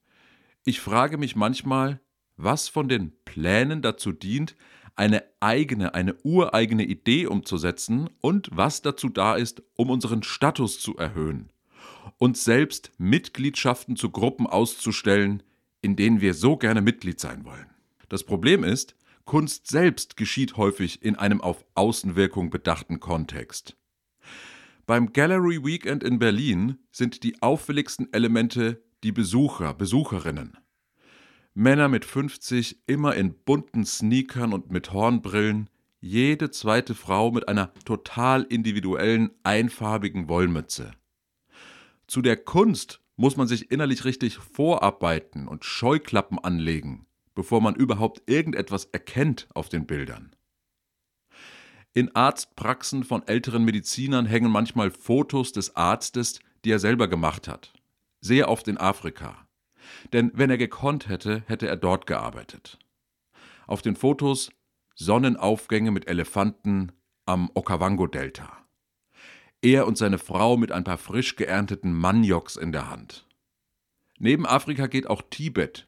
Ich 0.65 0.79
frage 0.79 1.19
mich 1.19 1.35
manchmal, 1.35 2.01
was 2.37 2.69
von 2.69 2.89
den 2.89 3.11
Plänen 3.23 3.83
dazu 3.83 4.13
dient, 4.13 4.55
eine 4.95 5.23
eigene, 5.39 5.93
eine 5.93 6.15
ureigene 6.23 6.83
Idee 6.83 7.27
umzusetzen 7.27 8.09
und 8.21 8.49
was 8.51 8.81
dazu 8.81 9.09
da 9.09 9.35
ist, 9.35 9.63
um 9.75 9.89
unseren 9.89 10.23
Status 10.23 10.79
zu 10.79 10.97
erhöhen, 10.97 11.51
uns 12.17 12.43
selbst 12.43 12.91
Mitgliedschaften 12.97 13.95
zu 13.95 14.09
Gruppen 14.09 14.47
auszustellen, 14.47 15.43
in 15.81 15.95
denen 15.95 16.21
wir 16.21 16.33
so 16.33 16.57
gerne 16.57 16.81
Mitglied 16.81 17.19
sein 17.19 17.45
wollen. 17.45 17.67
Das 18.09 18.23
Problem 18.23 18.63
ist, 18.63 18.95
Kunst 19.25 19.67
selbst 19.67 20.17
geschieht 20.17 20.57
häufig 20.57 21.03
in 21.03 21.15
einem 21.15 21.39
auf 21.39 21.63
Außenwirkung 21.75 22.49
bedachten 22.49 22.99
Kontext. 22.99 23.77
Beim 24.87 25.13
Gallery 25.13 25.63
Weekend 25.63 26.03
in 26.03 26.17
Berlin 26.17 26.79
sind 26.91 27.23
die 27.23 27.39
auffälligsten 27.41 28.11
Elemente 28.11 28.81
die 29.03 29.11
Besucher, 29.11 29.75
Besucherinnen. 29.75 30.57
Männer 31.53 31.89
mit 31.89 32.05
50, 32.05 32.83
immer 32.85 33.15
in 33.15 33.33
bunten 33.33 33.85
Sneakern 33.85 34.53
und 34.53 34.71
mit 34.71 34.93
Hornbrillen, 34.93 35.69
jede 35.99 36.51
zweite 36.51 36.95
Frau 36.95 37.31
mit 37.31 37.47
einer 37.47 37.73
total 37.85 38.43
individuellen, 38.43 39.31
einfarbigen 39.43 40.29
Wollmütze. 40.29 40.91
Zu 42.07 42.21
der 42.21 42.37
Kunst 42.37 43.01
muss 43.17 43.35
man 43.35 43.47
sich 43.47 43.71
innerlich 43.71 44.05
richtig 44.05 44.37
vorarbeiten 44.37 45.47
und 45.47 45.65
Scheuklappen 45.65 46.39
anlegen, 46.39 47.05
bevor 47.35 47.59
man 47.61 47.75
überhaupt 47.75 48.23
irgendetwas 48.29 48.85
erkennt 48.85 49.47
auf 49.53 49.67
den 49.67 49.85
Bildern. 49.85 50.33
In 51.93 52.15
Arztpraxen 52.15 53.03
von 53.03 53.27
älteren 53.27 53.65
Medizinern 53.65 54.25
hängen 54.25 54.51
manchmal 54.51 54.91
Fotos 54.91 55.51
des 55.51 55.75
Arztes, 55.75 56.39
die 56.63 56.71
er 56.71 56.79
selber 56.79 57.07
gemacht 57.07 57.47
hat. 57.47 57.73
Sehr 58.21 58.47
oft 58.47 58.67
in 58.67 58.77
Afrika. 58.77 59.48
Denn 60.13 60.31
wenn 60.33 60.49
er 60.49 60.57
gekonnt 60.57 61.07
hätte, 61.07 61.43
hätte 61.47 61.67
er 61.67 61.77
dort 61.77 62.07
gearbeitet. 62.07 62.79
Auf 63.67 63.81
den 63.81 63.95
Fotos 63.95 64.51
Sonnenaufgänge 64.95 65.91
mit 65.91 66.07
Elefanten 66.07 66.91
am 67.25 67.49
Okavango-Delta. 67.53 68.65
Er 69.61 69.87
und 69.87 69.97
seine 69.97 70.17
Frau 70.17 70.57
mit 70.57 70.71
ein 70.71 70.83
paar 70.83 70.97
frisch 70.97 71.35
geernteten 71.35 71.93
Manioks 71.93 72.57
in 72.57 72.71
der 72.71 72.89
Hand. 72.89 73.25
Neben 74.17 74.45
Afrika 74.45 74.87
geht 74.87 75.07
auch 75.07 75.21
Tibet. 75.29 75.87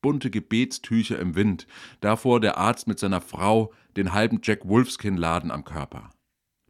Bunte 0.00 0.30
Gebetstücher 0.30 1.18
im 1.18 1.36
Wind, 1.36 1.66
davor 2.00 2.40
der 2.40 2.58
Arzt 2.58 2.88
mit 2.88 2.98
seiner 2.98 3.20
Frau, 3.20 3.72
den 3.96 4.12
halben 4.12 4.40
Jack 4.42 4.66
Wolfskin-Laden 4.66 5.52
am 5.52 5.64
Körper. 5.64 6.10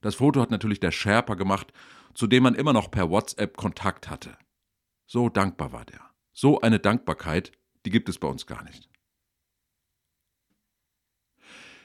Das 0.03 0.17
Foto 0.17 0.41
hat 0.41 0.51
natürlich 0.51 0.81
der 0.81 0.91
Sherpa 0.91 1.35
gemacht, 1.35 1.73
zu 2.15 2.27
dem 2.27 2.43
man 2.43 2.55
immer 2.55 2.75
noch 2.75 2.91
per 2.91 3.11
WhatsApp 3.11 3.57
Kontakt 3.57 4.11
hatte. 4.11 4.37
So 5.07 5.31
dankbar 5.31 5.73
war 5.73 5.85
der. 5.87 6.12
So 6.33 6.61
eine 6.61 6.79
Dankbarkeit, 6.79 7.53
die 7.85 7.91
gibt 7.91 8.09
es 8.09 8.19
bei 8.19 8.29
uns 8.29 8.47
gar 8.47 8.65
nicht. 8.65 8.89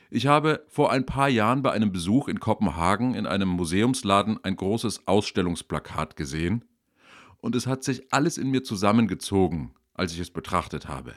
Ich 0.09 0.27
habe 0.27 0.63
vor 0.67 0.91
ein 0.91 1.05
paar 1.05 1.27
Jahren 1.27 1.61
bei 1.61 1.71
einem 1.71 1.91
Besuch 1.91 2.29
in 2.29 2.39
Kopenhagen 2.39 3.13
in 3.13 3.25
einem 3.25 3.49
Museumsladen 3.49 4.41
ein 4.43 4.55
großes 4.55 5.07
Ausstellungsplakat 5.07 6.15
gesehen, 6.15 6.63
und 7.39 7.55
es 7.55 7.67
hat 7.67 7.83
sich 7.83 8.11
alles 8.11 8.37
in 8.37 8.49
mir 8.49 8.63
zusammengezogen, 8.63 9.75
als 9.93 10.13
ich 10.13 10.19
es 10.19 10.31
betrachtet 10.31 10.87
habe. 10.87 11.13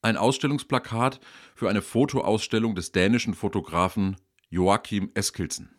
Ein 0.00 0.16
Ausstellungsplakat 0.16 1.20
für 1.54 1.68
eine 1.68 1.82
Fotoausstellung 1.82 2.74
des 2.74 2.92
dänischen 2.92 3.34
Fotografen 3.34 4.16
Joachim 4.48 5.10
Eskilsen. 5.14 5.74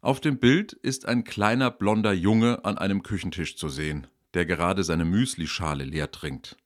Auf 0.00 0.20
dem 0.20 0.38
Bild 0.38 0.72
ist 0.72 1.06
ein 1.06 1.24
kleiner 1.24 1.70
blonder 1.70 2.12
Junge 2.12 2.64
an 2.64 2.76
einem 2.78 3.02
Küchentisch 3.02 3.56
zu 3.56 3.68
sehen, 3.68 4.06
der 4.36 4.44
gerade 4.44 4.84
seine 4.84 5.06
Müslischale 5.06 5.84
leer 5.84 6.10
trinkt. 6.10 6.58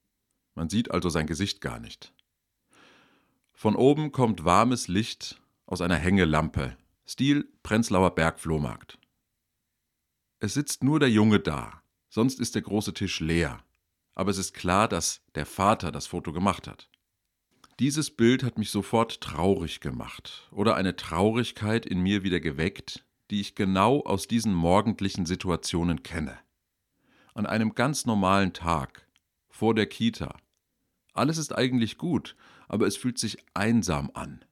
Man 0.57 0.69
sieht 0.69 0.91
also 0.91 1.09
sein 1.09 1.29
Gesicht 1.29 1.61
gar 1.61 1.79
nicht. 1.79 2.13
Von 3.53 3.77
oben 3.77 4.11
kommt 4.11 4.45
warmes 4.45 4.89
Licht 4.89 5.41
aus 5.67 5.81
einer 5.81 5.95
Hängelampe, 5.97 6.77
Stil 7.07 7.49
Prenzlauer 7.63 8.17
Bergflohmarkt. 8.17 8.99
Es 10.41 10.55
sitzt 10.55 10.83
nur 10.83 10.99
der 10.99 11.11
Junge 11.11 11.39
da, 11.39 11.81
sonst 12.09 12.41
ist 12.41 12.57
der 12.57 12.63
große 12.63 12.93
Tisch 12.93 13.21
leer, 13.21 13.63
aber 14.17 14.33
es 14.33 14.39
ist 14.39 14.53
klar, 14.53 14.89
dass 14.89 15.23
der 15.37 15.47
Vater 15.47 15.93
das 15.93 16.09
Foto 16.09 16.33
gemacht 16.33 16.67
hat. 16.67 16.91
Dieses 17.79 18.11
Bild 18.11 18.43
hat 18.43 18.59
mich 18.59 18.73
sofort 18.73 19.21
traurig 19.21 19.79
gemacht 19.81 20.49
oder 20.51 20.75
eine 20.75 20.97
Traurigkeit 20.97 21.87
in 21.87 22.01
mir 22.01 22.25
wieder 22.25 22.41
geweckt, 22.41 23.05
die 23.31 23.41
ich 23.41 23.55
genau 23.55 24.01
aus 24.01 24.27
diesen 24.27 24.55
morgendlichen 24.55 25.25
Situationen 25.25 26.03
kenne. 26.03 26.37
An 27.35 27.47
einem 27.47 27.75
ganz 27.75 28.07
normalen 28.07 28.53
Tag, 28.53 29.07
vor 29.49 29.75
der 29.75 29.87
Kita. 29.87 30.37
Alles 31.13 31.39
ist 31.39 31.55
eigentlich 31.55 31.99
gut, 31.99 32.37
aber 32.69 32.87
es 32.87 32.97
fühlt 32.97 33.19
sich 33.19 33.39
einsam 33.55 34.11
an. 34.15 34.45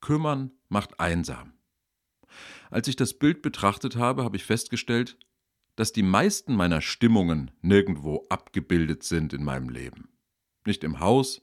Kümmern 0.00 0.52
macht 0.68 1.00
einsam. 1.00 1.52
Als 2.70 2.88
ich 2.88 2.96
das 2.96 3.14
Bild 3.14 3.42
betrachtet 3.42 3.96
habe, 3.96 4.24
habe 4.24 4.36
ich 4.36 4.44
festgestellt, 4.44 5.16
dass 5.76 5.92
die 5.92 6.02
meisten 6.02 6.54
meiner 6.54 6.80
Stimmungen 6.80 7.50
nirgendwo 7.60 8.24
abgebildet 8.28 9.02
sind 9.02 9.32
in 9.32 9.44
meinem 9.44 9.68
Leben. 9.68 10.08
Nicht 10.64 10.82
im 10.84 11.00
Haus, 11.00 11.40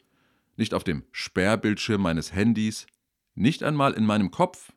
nicht 0.57 0.73
auf 0.73 0.83
dem 0.83 1.03
Sperrbildschirm 1.11 2.01
meines 2.01 2.33
Handys, 2.33 2.87
nicht 3.35 3.63
einmal 3.63 3.93
in 3.93 4.05
meinem 4.05 4.31
Kopf. 4.31 4.73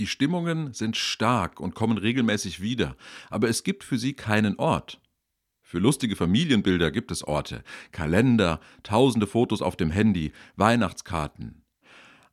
Die 0.00 0.06
Stimmungen 0.06 0.72
sind 0.72 0.96
stark 0.96 1.60
und 1.60 1.74
kommen 1.74 1.98
regelmäßig 1.98 2.62
wieder, 2.62 2.96
aber 3.28 3.50
es 3.50 3.64
gibt 3.64 3.84
für 3.84 3.98
sie 3.98 4.14
keinen 4.14 4.58
Ort. 4.58 4.98
Für 5.60 5.78
lustige 5.78 6.16
Familienbilder 6.16 6.90
gibt 6.90 7.10
es 7.10 7.22
Orte, 7.22 7.62
Kalender, 7.92 8.60
tausende 8.82 9.26
Fotos 9.26 9.60
auf 9.60 9.76
dem 9.76 9.90
Handy, 9.90 10.32
Weihnachtskarten. 10.56 11.66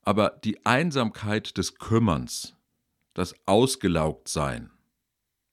Aber 0.02 0.40
die 0.46 0.66
Einsamkeit 0.66 1.58
des 1.58 1.76
Kümmerns, 1.76 2.56
das 3.14 3.36
Ausgelaugtsein, 3.46 4.72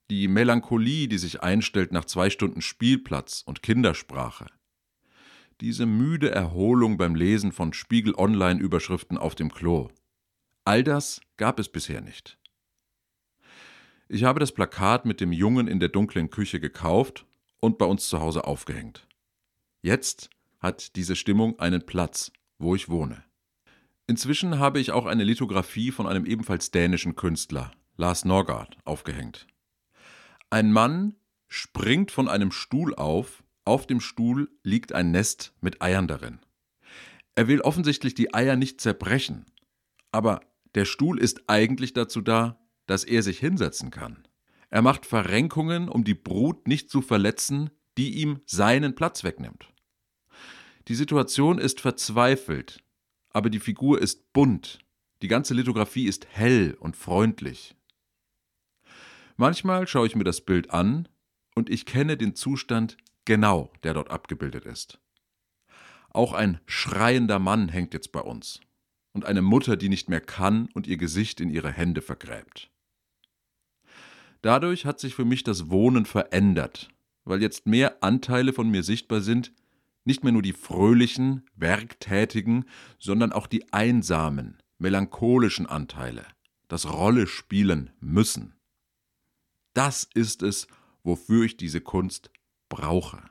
die 0.09 0.28
Melancholie, 0.28 1.09
die 1.09 1.18
sich 1.18 1.42
einstellt 1.42 1.90
nach 1.90 2.04
zwei 2.04 2.30
Stunden 2.30 2.62
Spielplatz 2.62 3.42
und 3.44 3.61
Kindersprache, 3.61 4.47
diese 5.61 5.85
müde 5.85 6.30
Erholung 6.30 6.97
beim 6.97 7.16
Lesen 7.16 7.50
von 7.50 7.73
Spiegel 7.73 8.14
Online-Überschriften 8.14 9.18
auf 9.18 9.35
dem 9.35 9.52
Klo, 9.52 9.88
all 10.64 10.83
das 10.83 11.21
gab 11.37 11.59
es 11.59 11.68
bisher 11.68 12.00
nicht. 12.00 12.38
Ich 14.09 14.25
habe 14.25 14.40
das 14.40 14.52
Plakat 14.52 15.06
mit 15.06 15.21
dem 15.21 15.33
Jungen 15.33 15.66
in 15.66 15.80
der 15.80 15.88
dunklen 15.88 16.30
Küche 16.30 16.61
gekauft 16.61 17.26
und 17.61 17.78
bei 17.78 17.87
uns 17.87 18.09
zu 18.09 18.21
Hause 18.21 18.44
aufgehängt. 18.44 19.09
Jetzt 19.83 20.30
hat 20.61 20.97
diese 20.97 21.16
Stimmung 21.16 21.59
einen 21.59 21.85
Platz, 21.85 22.33
wo 22.59 22.75
ich 22.75 22.88
wohne. 22.88 23.25
Inzwischen 24.06 24.59
habe 24.59 24.80
ich 24.80 24.92
auch 24.92 25.06
eine 25.06 25.25
Lithografie 25.25 25.90
von 25.90 26.06
einem 26.06 26.26
ebenfalls 26.26 26.71
dänischen 26.71 27.16
Künstler, 27.16 27.73
Lars 27.97 28.25
Norgard, 28.25 28.76
aufgehängt. 28.85 29.47
Ein 30.50 30.73
Mann 30.73 31.16
springt 31.49 32.11
von 32.11 32.28
einem 32.28 32.52
Stuhl 32.52 32.94
auf, 32.94 33.42
auf 33.64 33.87
dem 33.87 34.00
Stuhl 34.00 34.50
liegt 34.62 34.92
ein 34.92 35.11
Nest 35.11 35.54
mit 35.61 35.80
Eiern 35.80 36.06
darin. 36.06 36.40
Er 37.35 37.49
will 37.49 37.62
offensichtlich 37.62 38.14
die 38.14 38.35
Eier 38.35 38.56
nicht 38.56 38.80
zerbrechen. 38.80 39.47
Aber 40.12 40.40
der 40.75 40.85
Stuhl 40.85 41.19
ist 41.19 41.49
eigentlich 41.49 41.93
dazu 41.93 42.21
da, 42.21 42.59
dass 42.87 43.04
er 43.04 43.23
sich 43.23 43.38
hinsetzen 43.38 43.90
kann. 43.90 44.26
Er 44.71 44.83
macht 44.83 45.07
Verrenkungen, 45.07 45.88
um 45.88 46.04
die 46.04 46.14
Brut 46.14 46.66
nicht 46.66 46.90
zu 46.90 47.00
verletzen, 47.00 47.71
die 47.97 48.16
ihm 48.16 48.40
seinen 48.45 48.95
Platz 48.95 49.23
wegnimmt. 49.23 49.73
Die 50.88 50.97
Situation 50.97 51.59
ist 51.59 51.81
verzweifelt, 51.81 52.83
aber 53.31 53.50
die 53.50 53.61
Figur 53.61 54.00
ist 54.00 54.33
bunt, 54.33 54.81
die 55.23 55.28
ganze 55.28 55.54
Lithografie 55.54 56.07
ist 56.07 56.26
hell 56.28 56.76
und 56.81 56.97
freundlich. 56.97 57.76
Manchmal 59.37 59.87
schaue 59.87 60.07
ich 60.07 60.16
mir 60.16 60.25
das 60.25 60.40
Bild 60.40 60.71
an 60.71 61.09
und 61.54 61.71
ich 61.71 61.87
kenne 61.87 62.16
den 62.16 62.35
Zustand 62.35 62.97
genau, 63.25 63.73
der 63.83 63.95
dort 63.95 64.11
abgebildet 64.11 64.66
ist. 64.66 65.00
Auch 66.11 66.33
ein 66.33 66.61
schreiender 66.66 67.38
Mann 67.38 67.69
hängt 67.69 67.95
jetzt 67.95 68.12
bei 68.12 68.21
uns 68.21 68.61
und 69.14 69.25
eine 69.25 69.40
Mutter, 69.40 69.76
die 69.76 69.88
nicht 69.88 70.11
mehr 70.11 70.21
kann 70.21 70.68
und 70.75 70.87
ihr 70.87 70.99
Gesicht 70.99 71.40
in 71.40 71.49
ihre 71.49 71.73
Hände 71.73 72.02
vergräbt. 72.02 72.71
Dadurch 74.42 74.85
hat 74.85 75.00
sich 75.00 75.14
für 75.14 75.25
mich 75.25 75.42
das 75.42 75.71
Wohnen 75.71 76.04
verändert, 76.04 76.90
weil 77.25 77.40
jetzt 77.40 77.66
mehr 77.66 78.02
Anteile 78.02 78.52
von 78.52 78.68
mir 78.68 78.83
sichtbar 78.83 79.23
sind, 79.23 79.52
nicht 80.04 80.23
mehr 80.23 80.33
nur 80.33 80.42
die 80.42 80.52
fröhlichen, 80.52 81.49
werktätigen, 81.54 82.66
sondern 82.99 83.33
auch 83.33 83.47
die 83.47 83.73
einsamen, 83.73 84.59
melancholischen 84.76 85.64
Anteile, 85.64 86.26
das 86.68 86.92
Rolle 86.92 87.26
spielen 87.26 87.90
müssen. 88.00 88.54
Das 89.73 90.06
ist 90.12 90.42
es, 90.42 90.66
wofür 91.02 91.44
ich 91.44 91.56
diese 91.56 91.80
Kunst 91.80 92.30
brauche. 92.68 93.23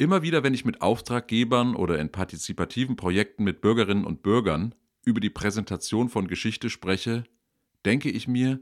Immer 0.00 0.22
wieder, 0.22 0.42
wenn 0.42 0.54
ich 0.54 0.64
mit 0.64 0.80
Auftraggebern 0.80 1.76
oder 1.76 1.98
in 1.98 2.10
partizipativen 2.10 2.96
Projekten 2.96 3.44
mit 3.44 3.60
Bürgerinnen 3.60 4.06
und 4.06 4.22
Bürgern 4.22 4.74
über 5.04 5.20
die 5.20 5.28
Präsentation 5.28 6.08
von 6.08 6.26
Geschichte 6.26 6.70
spreche, 6.70 7.24
denke 7.84 8.10
ich 8.10 8.26
mir, 8.26 8.60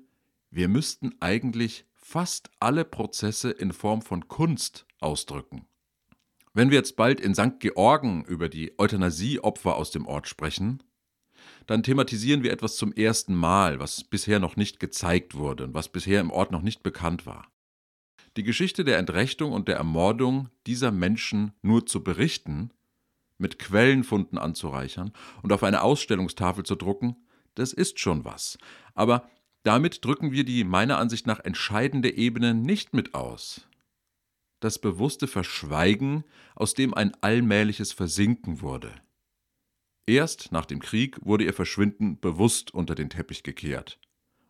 wir 0.51 0.67
müssten 0.67 1.15
eigentlich 1.21 1.87
fast 1.95 2.51
alle 2.59 2.85
Prozesse 2.85 3.53
in 3.53 3.73
Form 3.73 4.03
von 4.03 4.27
Kunst 4.27 4.85
ausdrücken. 4.99 5.69
Wenn 6.55 6.71
wir 6.71 6.79
jetzt 6.79 6.97
bald 6.97 7.21
in 7.21 7.37
St. 7.37 7.61
Georgen 7.61 8.25
über 8.25 8.49
die 8.49 8.77
Euthanasieopfer 8.77 9.77
aus 9.77 9.93
dem 9.93 10.07
Ort 10.09 10.27
sprechen, 10.27 10.83
dann 11.69 11.85
thematisieren 11.85 12.43
wir 12.43 12.51
etwas 12.51 12.75
zum 12.75 12.93
ersten 12.93 13.37
Mal, 13.37 13.79
was 13.79 14.03
bisher 14.03 14.41
noch 14.41 14.57
nicht 14.57 14.81
gezeigt 14.81 15.37
wurde 15.37 15.63
und 15.63 15.75
was 15.75 15.89
bisher 15.89 16.21
im 16.21 16.33
Ort 16.33 16.51
noch 16.51 16.63
nicht 16.63 16.83
bekannt 16.83 17.27
war. 17.27 17.47
Die 18.39 18.45
Geschichte 18.45 18.85
der 18.85 18.99
Entrechtung 18.99 19.51
und 19.51 19.67
der 19.67 19.75
Ermordung 19.75 20.49
dieser 20.65 20.93
Menschen 20.93 21.51
nur 21.61 21.87
zu 21.87 22.05
berichten, 22.05 22.71
mit 23.37 23.59
Quellenfunden 23.59 24.39
anzureichern 24.39 25.11
und 25.43 25.53
auf 25.53 25.65
eine 25.65 25.83
Ausstellungstafel 25.83 26.63
zu 26.63 26.77
drucken, 26.77 27.17
das 27.57 27.73
ist 27.73 27.99
schon 27.99 28.25
was. 28.25 28.57
Aber 28.95 29.29
damit 29.65 30.05
drücken 30.05 30.31
wir 30.31 30.45
die 30.45 30.63
meiner 30.63 30.99
Ansicht 30.99 31.27
nach 31.27 31.41
entscheidende 31.41 32.17
Ebene 32.17 32.55
nicht 32.55 32.95
mit 32.95 33.13
aus. 33.13 33.67
Das 34.61 34.79
bewusste 34.79 35.27
Verschweigen, 35.27 36.23
aus 36.55 36.75
dem 36.75 36.95
ein 36.95 37.21
allmähliches 37.21 37.91
Versinken 37.91 38.61
wurde. 38.61 38.93
Erst 40.07 40.53
nach 40.53 40.65
dem 40.65 40.79
Krieg 40.79 41.19
wurde 41.27 41.43
ihr 41.43 41.55
Verschwinden 41.55 42.21
bewusst 42.21 42.73
unter 42.73 42.95
den 42.95 43.11
Teppich 43.11 43.43
gekehrt. 43.43 43.99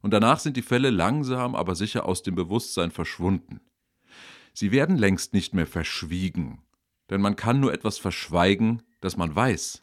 Und 0.02 0.10
danach 0.10 0.40
sind 0.40 0.58
die 0.58 0.62
Fälle 0.62 0.90
langsam 0.90 1.54
aber 1.54 1.74
sicher 1.74 2.04
aus 2.04 2.22
dem 2.22 2.34
Bewusstsein 2.34 2.90
verschwunden. 2.90 3.62
Sie 4.54 4.72
werden 4.72 4.96
längst 4.96 5.34
nicht 5.34 5.54
mehr 5.54 5.66
verschwiegen, 5.66 6.62
denn 7.10 7.20
man 7.20 7.36
kann 7.36 7.60
nur 7.60 7.72
etwas 7.72 7.98
verschweigen, 7.98 8.82
das 9.00 9.16
man 9.16 9.34
weiß. 9.34 9.80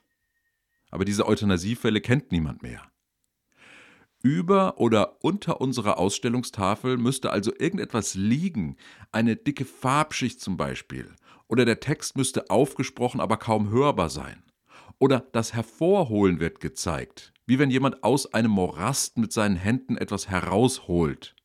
Aber 0.91 1.05
diese 1.05 1.27
Euthanasiefälle 1.27 2.01
kennt 2.01 2.31
niemand 2.31 2.61
mehr. 2.61 2.91
Über 4.21 4.79
oder 4.79 5.23
unter 5.23 5.61
unserer 5.61 5.99
Ausstellungstafel 5.99 6.97
müsste 6.97 7.31
also 7.31 7.51
irgendetwas 7.55 8.15
liegen, 8.15 8.75
eine 9.11 9.35
dicke 9.35 9.65
Farbschicht 9.65 10.41
zum 10.41 10.57
Beispiel, 10.57 11.13
oder 11.47 11.63
der 11.63 11.79
Text 11.79 12.17
müsste 12.17 12.49
aufgesprochen, 12.49 13.19
aber 13.19 13.37
kaum 13.37 13.69
hörbar 13.69 14.09
sein. 14.09 14.41
Oder 14.97 15.19
das 15.19 15.53
Hervorholen 15.53 16.39
wird 16.39 16.59
gezeigt, 16.59 17.33
wie 17.45 17.59
wenn 17.59 17.69
jemand 17.69 18.03
aus 18.03 18.33
einem 18.33 18.51
Morast 18.51 19.17
mit 19.17 19.31
seinen 19.31 19.57
Händen 19.57 19.97
etwas 19.97 20.27
herausholt. 20.27 21.35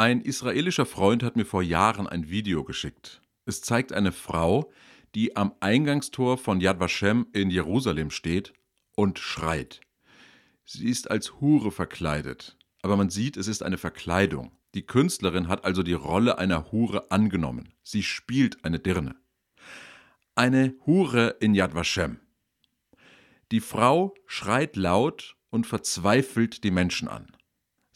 Ein 0.00 0.22
israelischer 0.22 0.86
Freund 0.86 1.22
hat 1.22 1.36
mir 1.36 1.44
vor 1.44 1.62
Jahren 1.62 2.06
ein 2.06 2.30
Video 2.30 2.64
geschickt. 2.64 3.20
Es 3.44 3.60
zeigt 3.60 3.92
eine 3.92 4.12
Frau, 4.12 4.72
die 5.14 5.36
am 5.36 5.52
Eingangstor 5.60 6.38
von 6.38 6.62
Yad 6.62 6.80
Vashem 6.80 7.26
in 7.34 7.50
Jerusalem 7.50 8.10
steht 8.10 8.54
und 8.96 9.18
schreit. 9.18 9.82
Sie 10.64 10.88
ist 10.88 11.10
als 11.10 11.42
Hure 11.42 11.70
verkleidet, 11.70 12.56
aber 12.80 12.96
man 12.96 13.10
sieht, 13.10 13.36
es 13.36 13.46
ist 13.46 13.62
eine 13.62 13.76
Verkleidung. 13.76 14.52
Die 14.72 14.86
Künstlerin 14.86 15.48
hat 15.48 15.66
also 15.66 15.82
die 15.82 15.92
Rolle 15.92 16.38
einer 16.38 16.72
Hure 16.72 17.10
angenommen. 17.10 17.74
Sie 17.82 18.02
spielt 18.02 18.64
eine 18.64 18.78
Dirne. 18.78 19.16
Eine 20.34 20.76
Hure 20.86 21.36
in 21.40 21.52
Yad 21.52 21.74
Vashem. 21.74 22.20
Die 23.50 23.60
Frau 23.60 24.14
schreit 24.24 24.76
laut 24.76 25.36
und 25.50 25.66
verzweifelt 25.66 26.64
die 26.64 26.70
Menschen 26.70 27.06
an. 27.06 27.36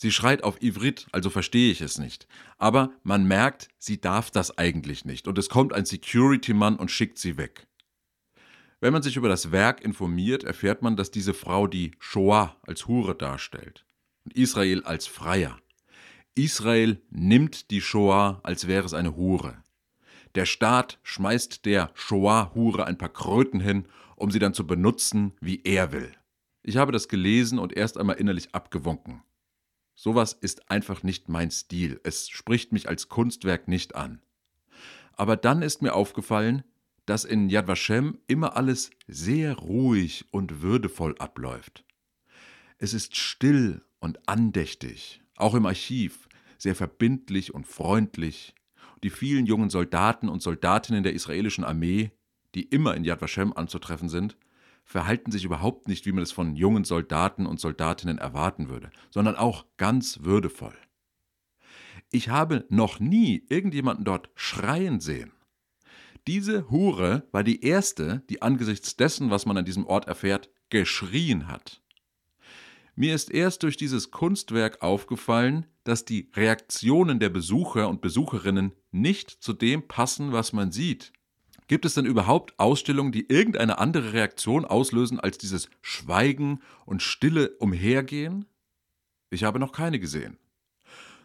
Sie 0.04 0.12
schreit 0.12 0.44
auf 0.44 0.60
Ivrit, 0.60 1.06
also 1.12 1.30
verstehe 1.30 1.72
ich 1.72 1.80
es 1.80 1.96
nicht. 1.96 2.28
Aber 2.58 2.92
man 3.04 3.26
merkt, 3.26 3.68
sie 3.78 4.02
darf 4.02 4.30
das 4.30 4.58
eigentlich 4.58 5.06
nicht. 5.06 5.26
Und 5.26 5.38
es 5.38 5.48
kommt 5.48 5.72
ein 5.72 5.86
Security-Mann 5.86 6.76
und 6.76 6.90
schickt 6.90 7.16
sie 7.16 7.38
weg. 7.38 7.66
Wenn 8.80 8.92
man 8.92 9.02
sich 9.02 9.16
über 9.16 9.30
das 9.30 9.50
Werk 9.50 9.82
informiert, 9.82 10.44
erfährt 10.44 10.82
man, 10.82 10.94
dass 10.94 11.10
diese 11.10 11.32
Frau 11.32 11.66
die 11.66 11.92
Shoah 12.00 12.54
als 12.66 12.86
Hure 12.86 13.14
darstellt 13.14 13.86
und 14.26 14.36
Israel 14.36 14.82
als 14.84 15.06
Freier. 15.06 15.58
Israel 16.34 17.00
nimmt 17.08 17.70
die 17.70 17.80
Shoah, 17.80 18.40
als 18.42 18.66
wäre 18.66 18.84
es 18.84 18.92
eine 18.92 19.16
Hure. 19.16 19.56
Der 20.34 20.44
Staat 20.44 20.98
schmeißt 21.02 21.64
der 21.64 21.92
Shoah-Hure 21.94 22.84
ein 22.84 22.98
paar 22.98 23.08
Kröten 23.08 23.60
hin, 23.60 23.88
um 24.16 24.30
sie 24.30 24.38
dann 24.38 24.52
zu 24.52 24.66
benutzen, 24.66 25.32
wie 25.40 25.62
er 25.64 25.92
will. 25.92 26.12
Ich 26.62 26.76
habe 26.76 26.92
das 26.92 27.08
gelesen 27.08 27.58
und 27.58 27.74
erst 27.74 27.96
einmal 27.96 28.16
innerlich 28.16 28.54
abgewunken. 28.54 29.22
Sowas 29.94 30.32
ist 30.32 30.70
einfach 30.70 31.02
nicht 31.02 31.28
mein 31.28 31.50
Stil. 31.50 32.00
Es 32.02 32.28
spricht 32.28 32.72
mich 32.72 32.88
als 32.88 33.08
Kunstwerk 33.08 33.68
nicht 33.68 33.94
an. 33.94 34.20
Aber 35.12 35.36
dann 35.36 35.62
ist 35.62 35.82
mir 35.82 35.94
aufgefallen, 35.94 36.64
dass 37.06 37.24
in 37.24 37.48
Yad 37.48 37.68
Vashem 37.68 38.18
immer 38.26 38.56
alles 38.56 38.90
sehr 39.06 39.54
ruhig 39.54 40.26
und 40.30 40.62
würdevoll 40.62 41.16
abläuft. 41.18 41.84
Es 42.78 42.94
ist 42.94 43.16
still 43.16 43.82
und 44.00 44.28
andächtig, 44.28 45.22
auch 45.36 45.54
im 45.54 45.66
Archiv, 45.66 46.28
sehr 46.58 46.74
verbindlich 46.74 47.54
und 47.54 47.66
freundlich. 47.66 48.54
Die 49.02 49.10
vielen 49.10 49.46
jungen 49.46 49.70
Soldaten 49.70 50.28
und 50.28 50.42
Soldatinnen 50.42 51.04
der 51.04 51.12
israelischen 51.12 51.64
Armee, 51.64 52.10
die 52.54 52.62
immer 52.62 52.94
in 52.94 53.04
Yad 53.04 53.20
Vashem 53.20 53.52
anzutreffen 53.52 54.08
sind, 54.08 54.36
verhalten 54.84 55.32
sich 55.32 55.44
überhaupt 55.44 55.88
nicht, 55.88 56.06
wie 56.06 56.12
man 56.12 56.22
es 56.22 56.32
von 56.32 56.56
jungen 56.56 56.84
Soldaten 56.84 57.46
und 57.46 57.60
Soldatinnen 57.60 58.18
erwarten 58.18 58.68
würde, 58.68 58.90
sondern 59.10 59.36
auch 59.36 59.66
ganz 59.76 60.20
würdevoll. 60.22 60.76
Ich 62.10 62.28
habe 62.28 62.64
noch 62.68 63.00
nie 63.00 63.44
irgendjemanden 63.48 64.04
dort 64.04 64.30
schreien 64.34 65.00
sehen. 65.00 65.32
Diese 66.26 66.70
Hure 66.70 67.28
war 67.32 67.42
die 67.42 67.62
erste, 67.62 68.22
die 68.30 68.40
angesichts 68.40 68.96
dessen, 68.96 69.30
was 69.30 69.46
man 69.46 69.56
an 69.56 69.64
diesem 69.64 69.86
Ort 69.86 70.06
erfährt, 70.06 70.48
geschrien 70.70 71.48
hat. 71.48 71.82
Mir 72.96 73.14
ist 73.14 73.30
erst 73.30 73.62
durch 73.62 73.76
dieses 73.76 74.10
Kunstwerk 74.10 74.82
aufgefallen, 74.82 75.66
dass 75.82 76.04
die 76.04 76.30
Reaktionen 76.34 77.18
der 77.18 77.28
Besucher 77.28 77.88
und 77.88 78.00
Besucherinnen 78.00 78.72
nicht 78.92 79.30
zu 79.30 79.52
dem 79.52 79.88
passen, 79.88 80.32
was 80.32 80.52
man 80.52 80.70
sieht. 80.70 81.12
Gibt 81.66 81.84
es 81.86 81.94
denn 81.94 82.04
überhaupt 82.04 82.58
Ausstellungen, 82.58 83.12
die 83.12 83.28
irgendeine 83.28 83.78
andere 83.78 84.12
Reaktion 84.12 84.64
auslösen 84.64 85.18
als 85.18 85.38
dieses 85.38 85.70
Schweigen 85.80 86.60
und 86.84 87.02
stille 87.02 87.50
Umhergehen? 87.58 88.44
Ich 89.30 89.44
habe 89.44 89.58
noch 89.58 89.72
keine 89.72 89.98
gesehen. 89.98 90.38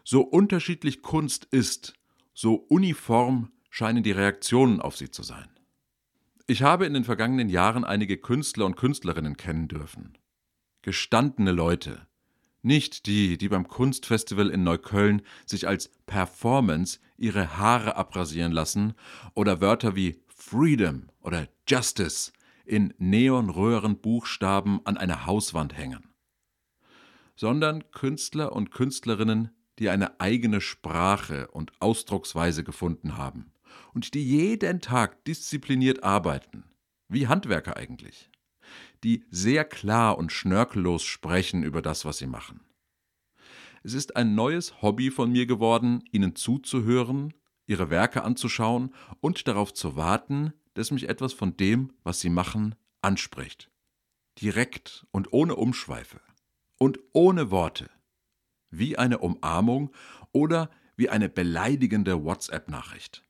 So 0.04 0.22
unterschiedlich 0.22 1.02
Kunst 1.02 1.46
ist, 1.46 1.94
so 2.34 2.56
uniform 2.56 3.52
scheinen 3.70 4.02
die 4.02 4.12
Reaktionen 4.12 4.82
auf 4.82 4.96
sie 4.96 5.12
zu 5.12 5.24
sein. 5.24 5.50
Ich 6.48 6.64
habe 6.64 6.86
in 6.86 6.94
den 6.94 7.04
vergangenen 7.04 7.50
Jahren 7.50 7.84
einige 7.84 8.18
Künstler 8.18 8.66
und 8.66 8.76
Künstlerinnen 8.76 9.38
kennen 9.38 9.68
dürfen. 9.68 10.18
Gestandene 10.82 11.52
Leute, 11.52 12.08
nicht 12.62 13.06
die, 13.06 13.38
die 13.38 13.50
beim 13.50 13.68
Kunstfestival 13.68 14.50
in 14.50 14.64
Neukölln 14.64 15.22
sich 15.46 15.68
als 15.68 15.90
Performance 16.08 17.00
ihre 17.18 17.58
Haare 17.58 17.96
abrasieren 17.96 18.52
lassen 18.52 18.96
oder 19.34 19.62
Wörter 19.62 19.96
wie 19.96 20.22
Freedom 20.42 21.10
oder 21.22 21.50
Justice 21.68 22.32
in 22.66 22.94
Neonröhrenbuchstaben 22.98 24.80
an 24.86 24.98
einer 24.98 25.26
Hauswand 25.26 25.78
hängen, 25.78 26.14
sondern 27.36 27.92
Künstler 27.92 28.54
und 28.54 28.72
Künstlerinnen, 28.72 29.52
die 29.80 29.90
eine 29.90 30.20
eigene 30.22 30.62
Sprache 30.62 31.50
und 31.50 31.74
Ausdrucksweise 31.82 32.64
gefunden 32.64 33.18
haben 33.18 33.52
und 33.94 34.14
die 34.14 34.26
jeden 34.26 34.80
Tag 34.80 35.24
diszipliniert 35.26 36.04
arbeiten, 36.04 36.64
wie 37.10 37.28
Handwerker 37.28 37.76
eigentlich, 37.76 38.30
die 39.04 39.26
sehr 39.30 39.66
klar 39.66 40.18
und 40.18 40.32
schnörkellos 40.32 41.04
sprechen 41.04 41.64
über 41.64 41.82
das, 41.82 42.06
was 42.06 42.18
sie 42.18 42.28
machen. 42.28 42.62
Es 43.84 43.94
ist 43.94 44.16
ein 44.16 44.36
neues 44.36 44.82
Hobby 44.82 45.12
von 45.12 45.32
mir 45.32 45.46
geworden, 45.46 46.04
ihnen 46.12 46.36
zuzuhören, 46.36 47.34
ihre 47.70 47.90
Werke 47.90 48.24
anzuschauen 48.24 48.94
und 49.22 49.48
darauf 49.48 49.74
zu 49.74 49.96
warten, 49.96 50.54
dass 50.74 50.92
mich 50.92 51.08
etwas 51.08 51.34
von 51.34 51.56
dem, 51.56 51.94
was 52.04 52.20
sie 52.20 52.30
machen, 52.30 52.76
anspricht. 53.02 53.70
Direkt 54.42 55.06
und 55.12 55.32
ohne 55.34 55.56
Umschweife 55.56 56.20
und 56.78 57.00
ohne 57.14 57.52
Worte. 57.52 57.90
Wie 58.72 58.98
eine 58.98 59.20
Umarmung 59.20 59.92
oder 60.32 60.70
wie 60.96 61.10
eine 61.10 61.30
beleidigende 61.30 62.24
WhatsApp-Nachricht. 62.24 63.24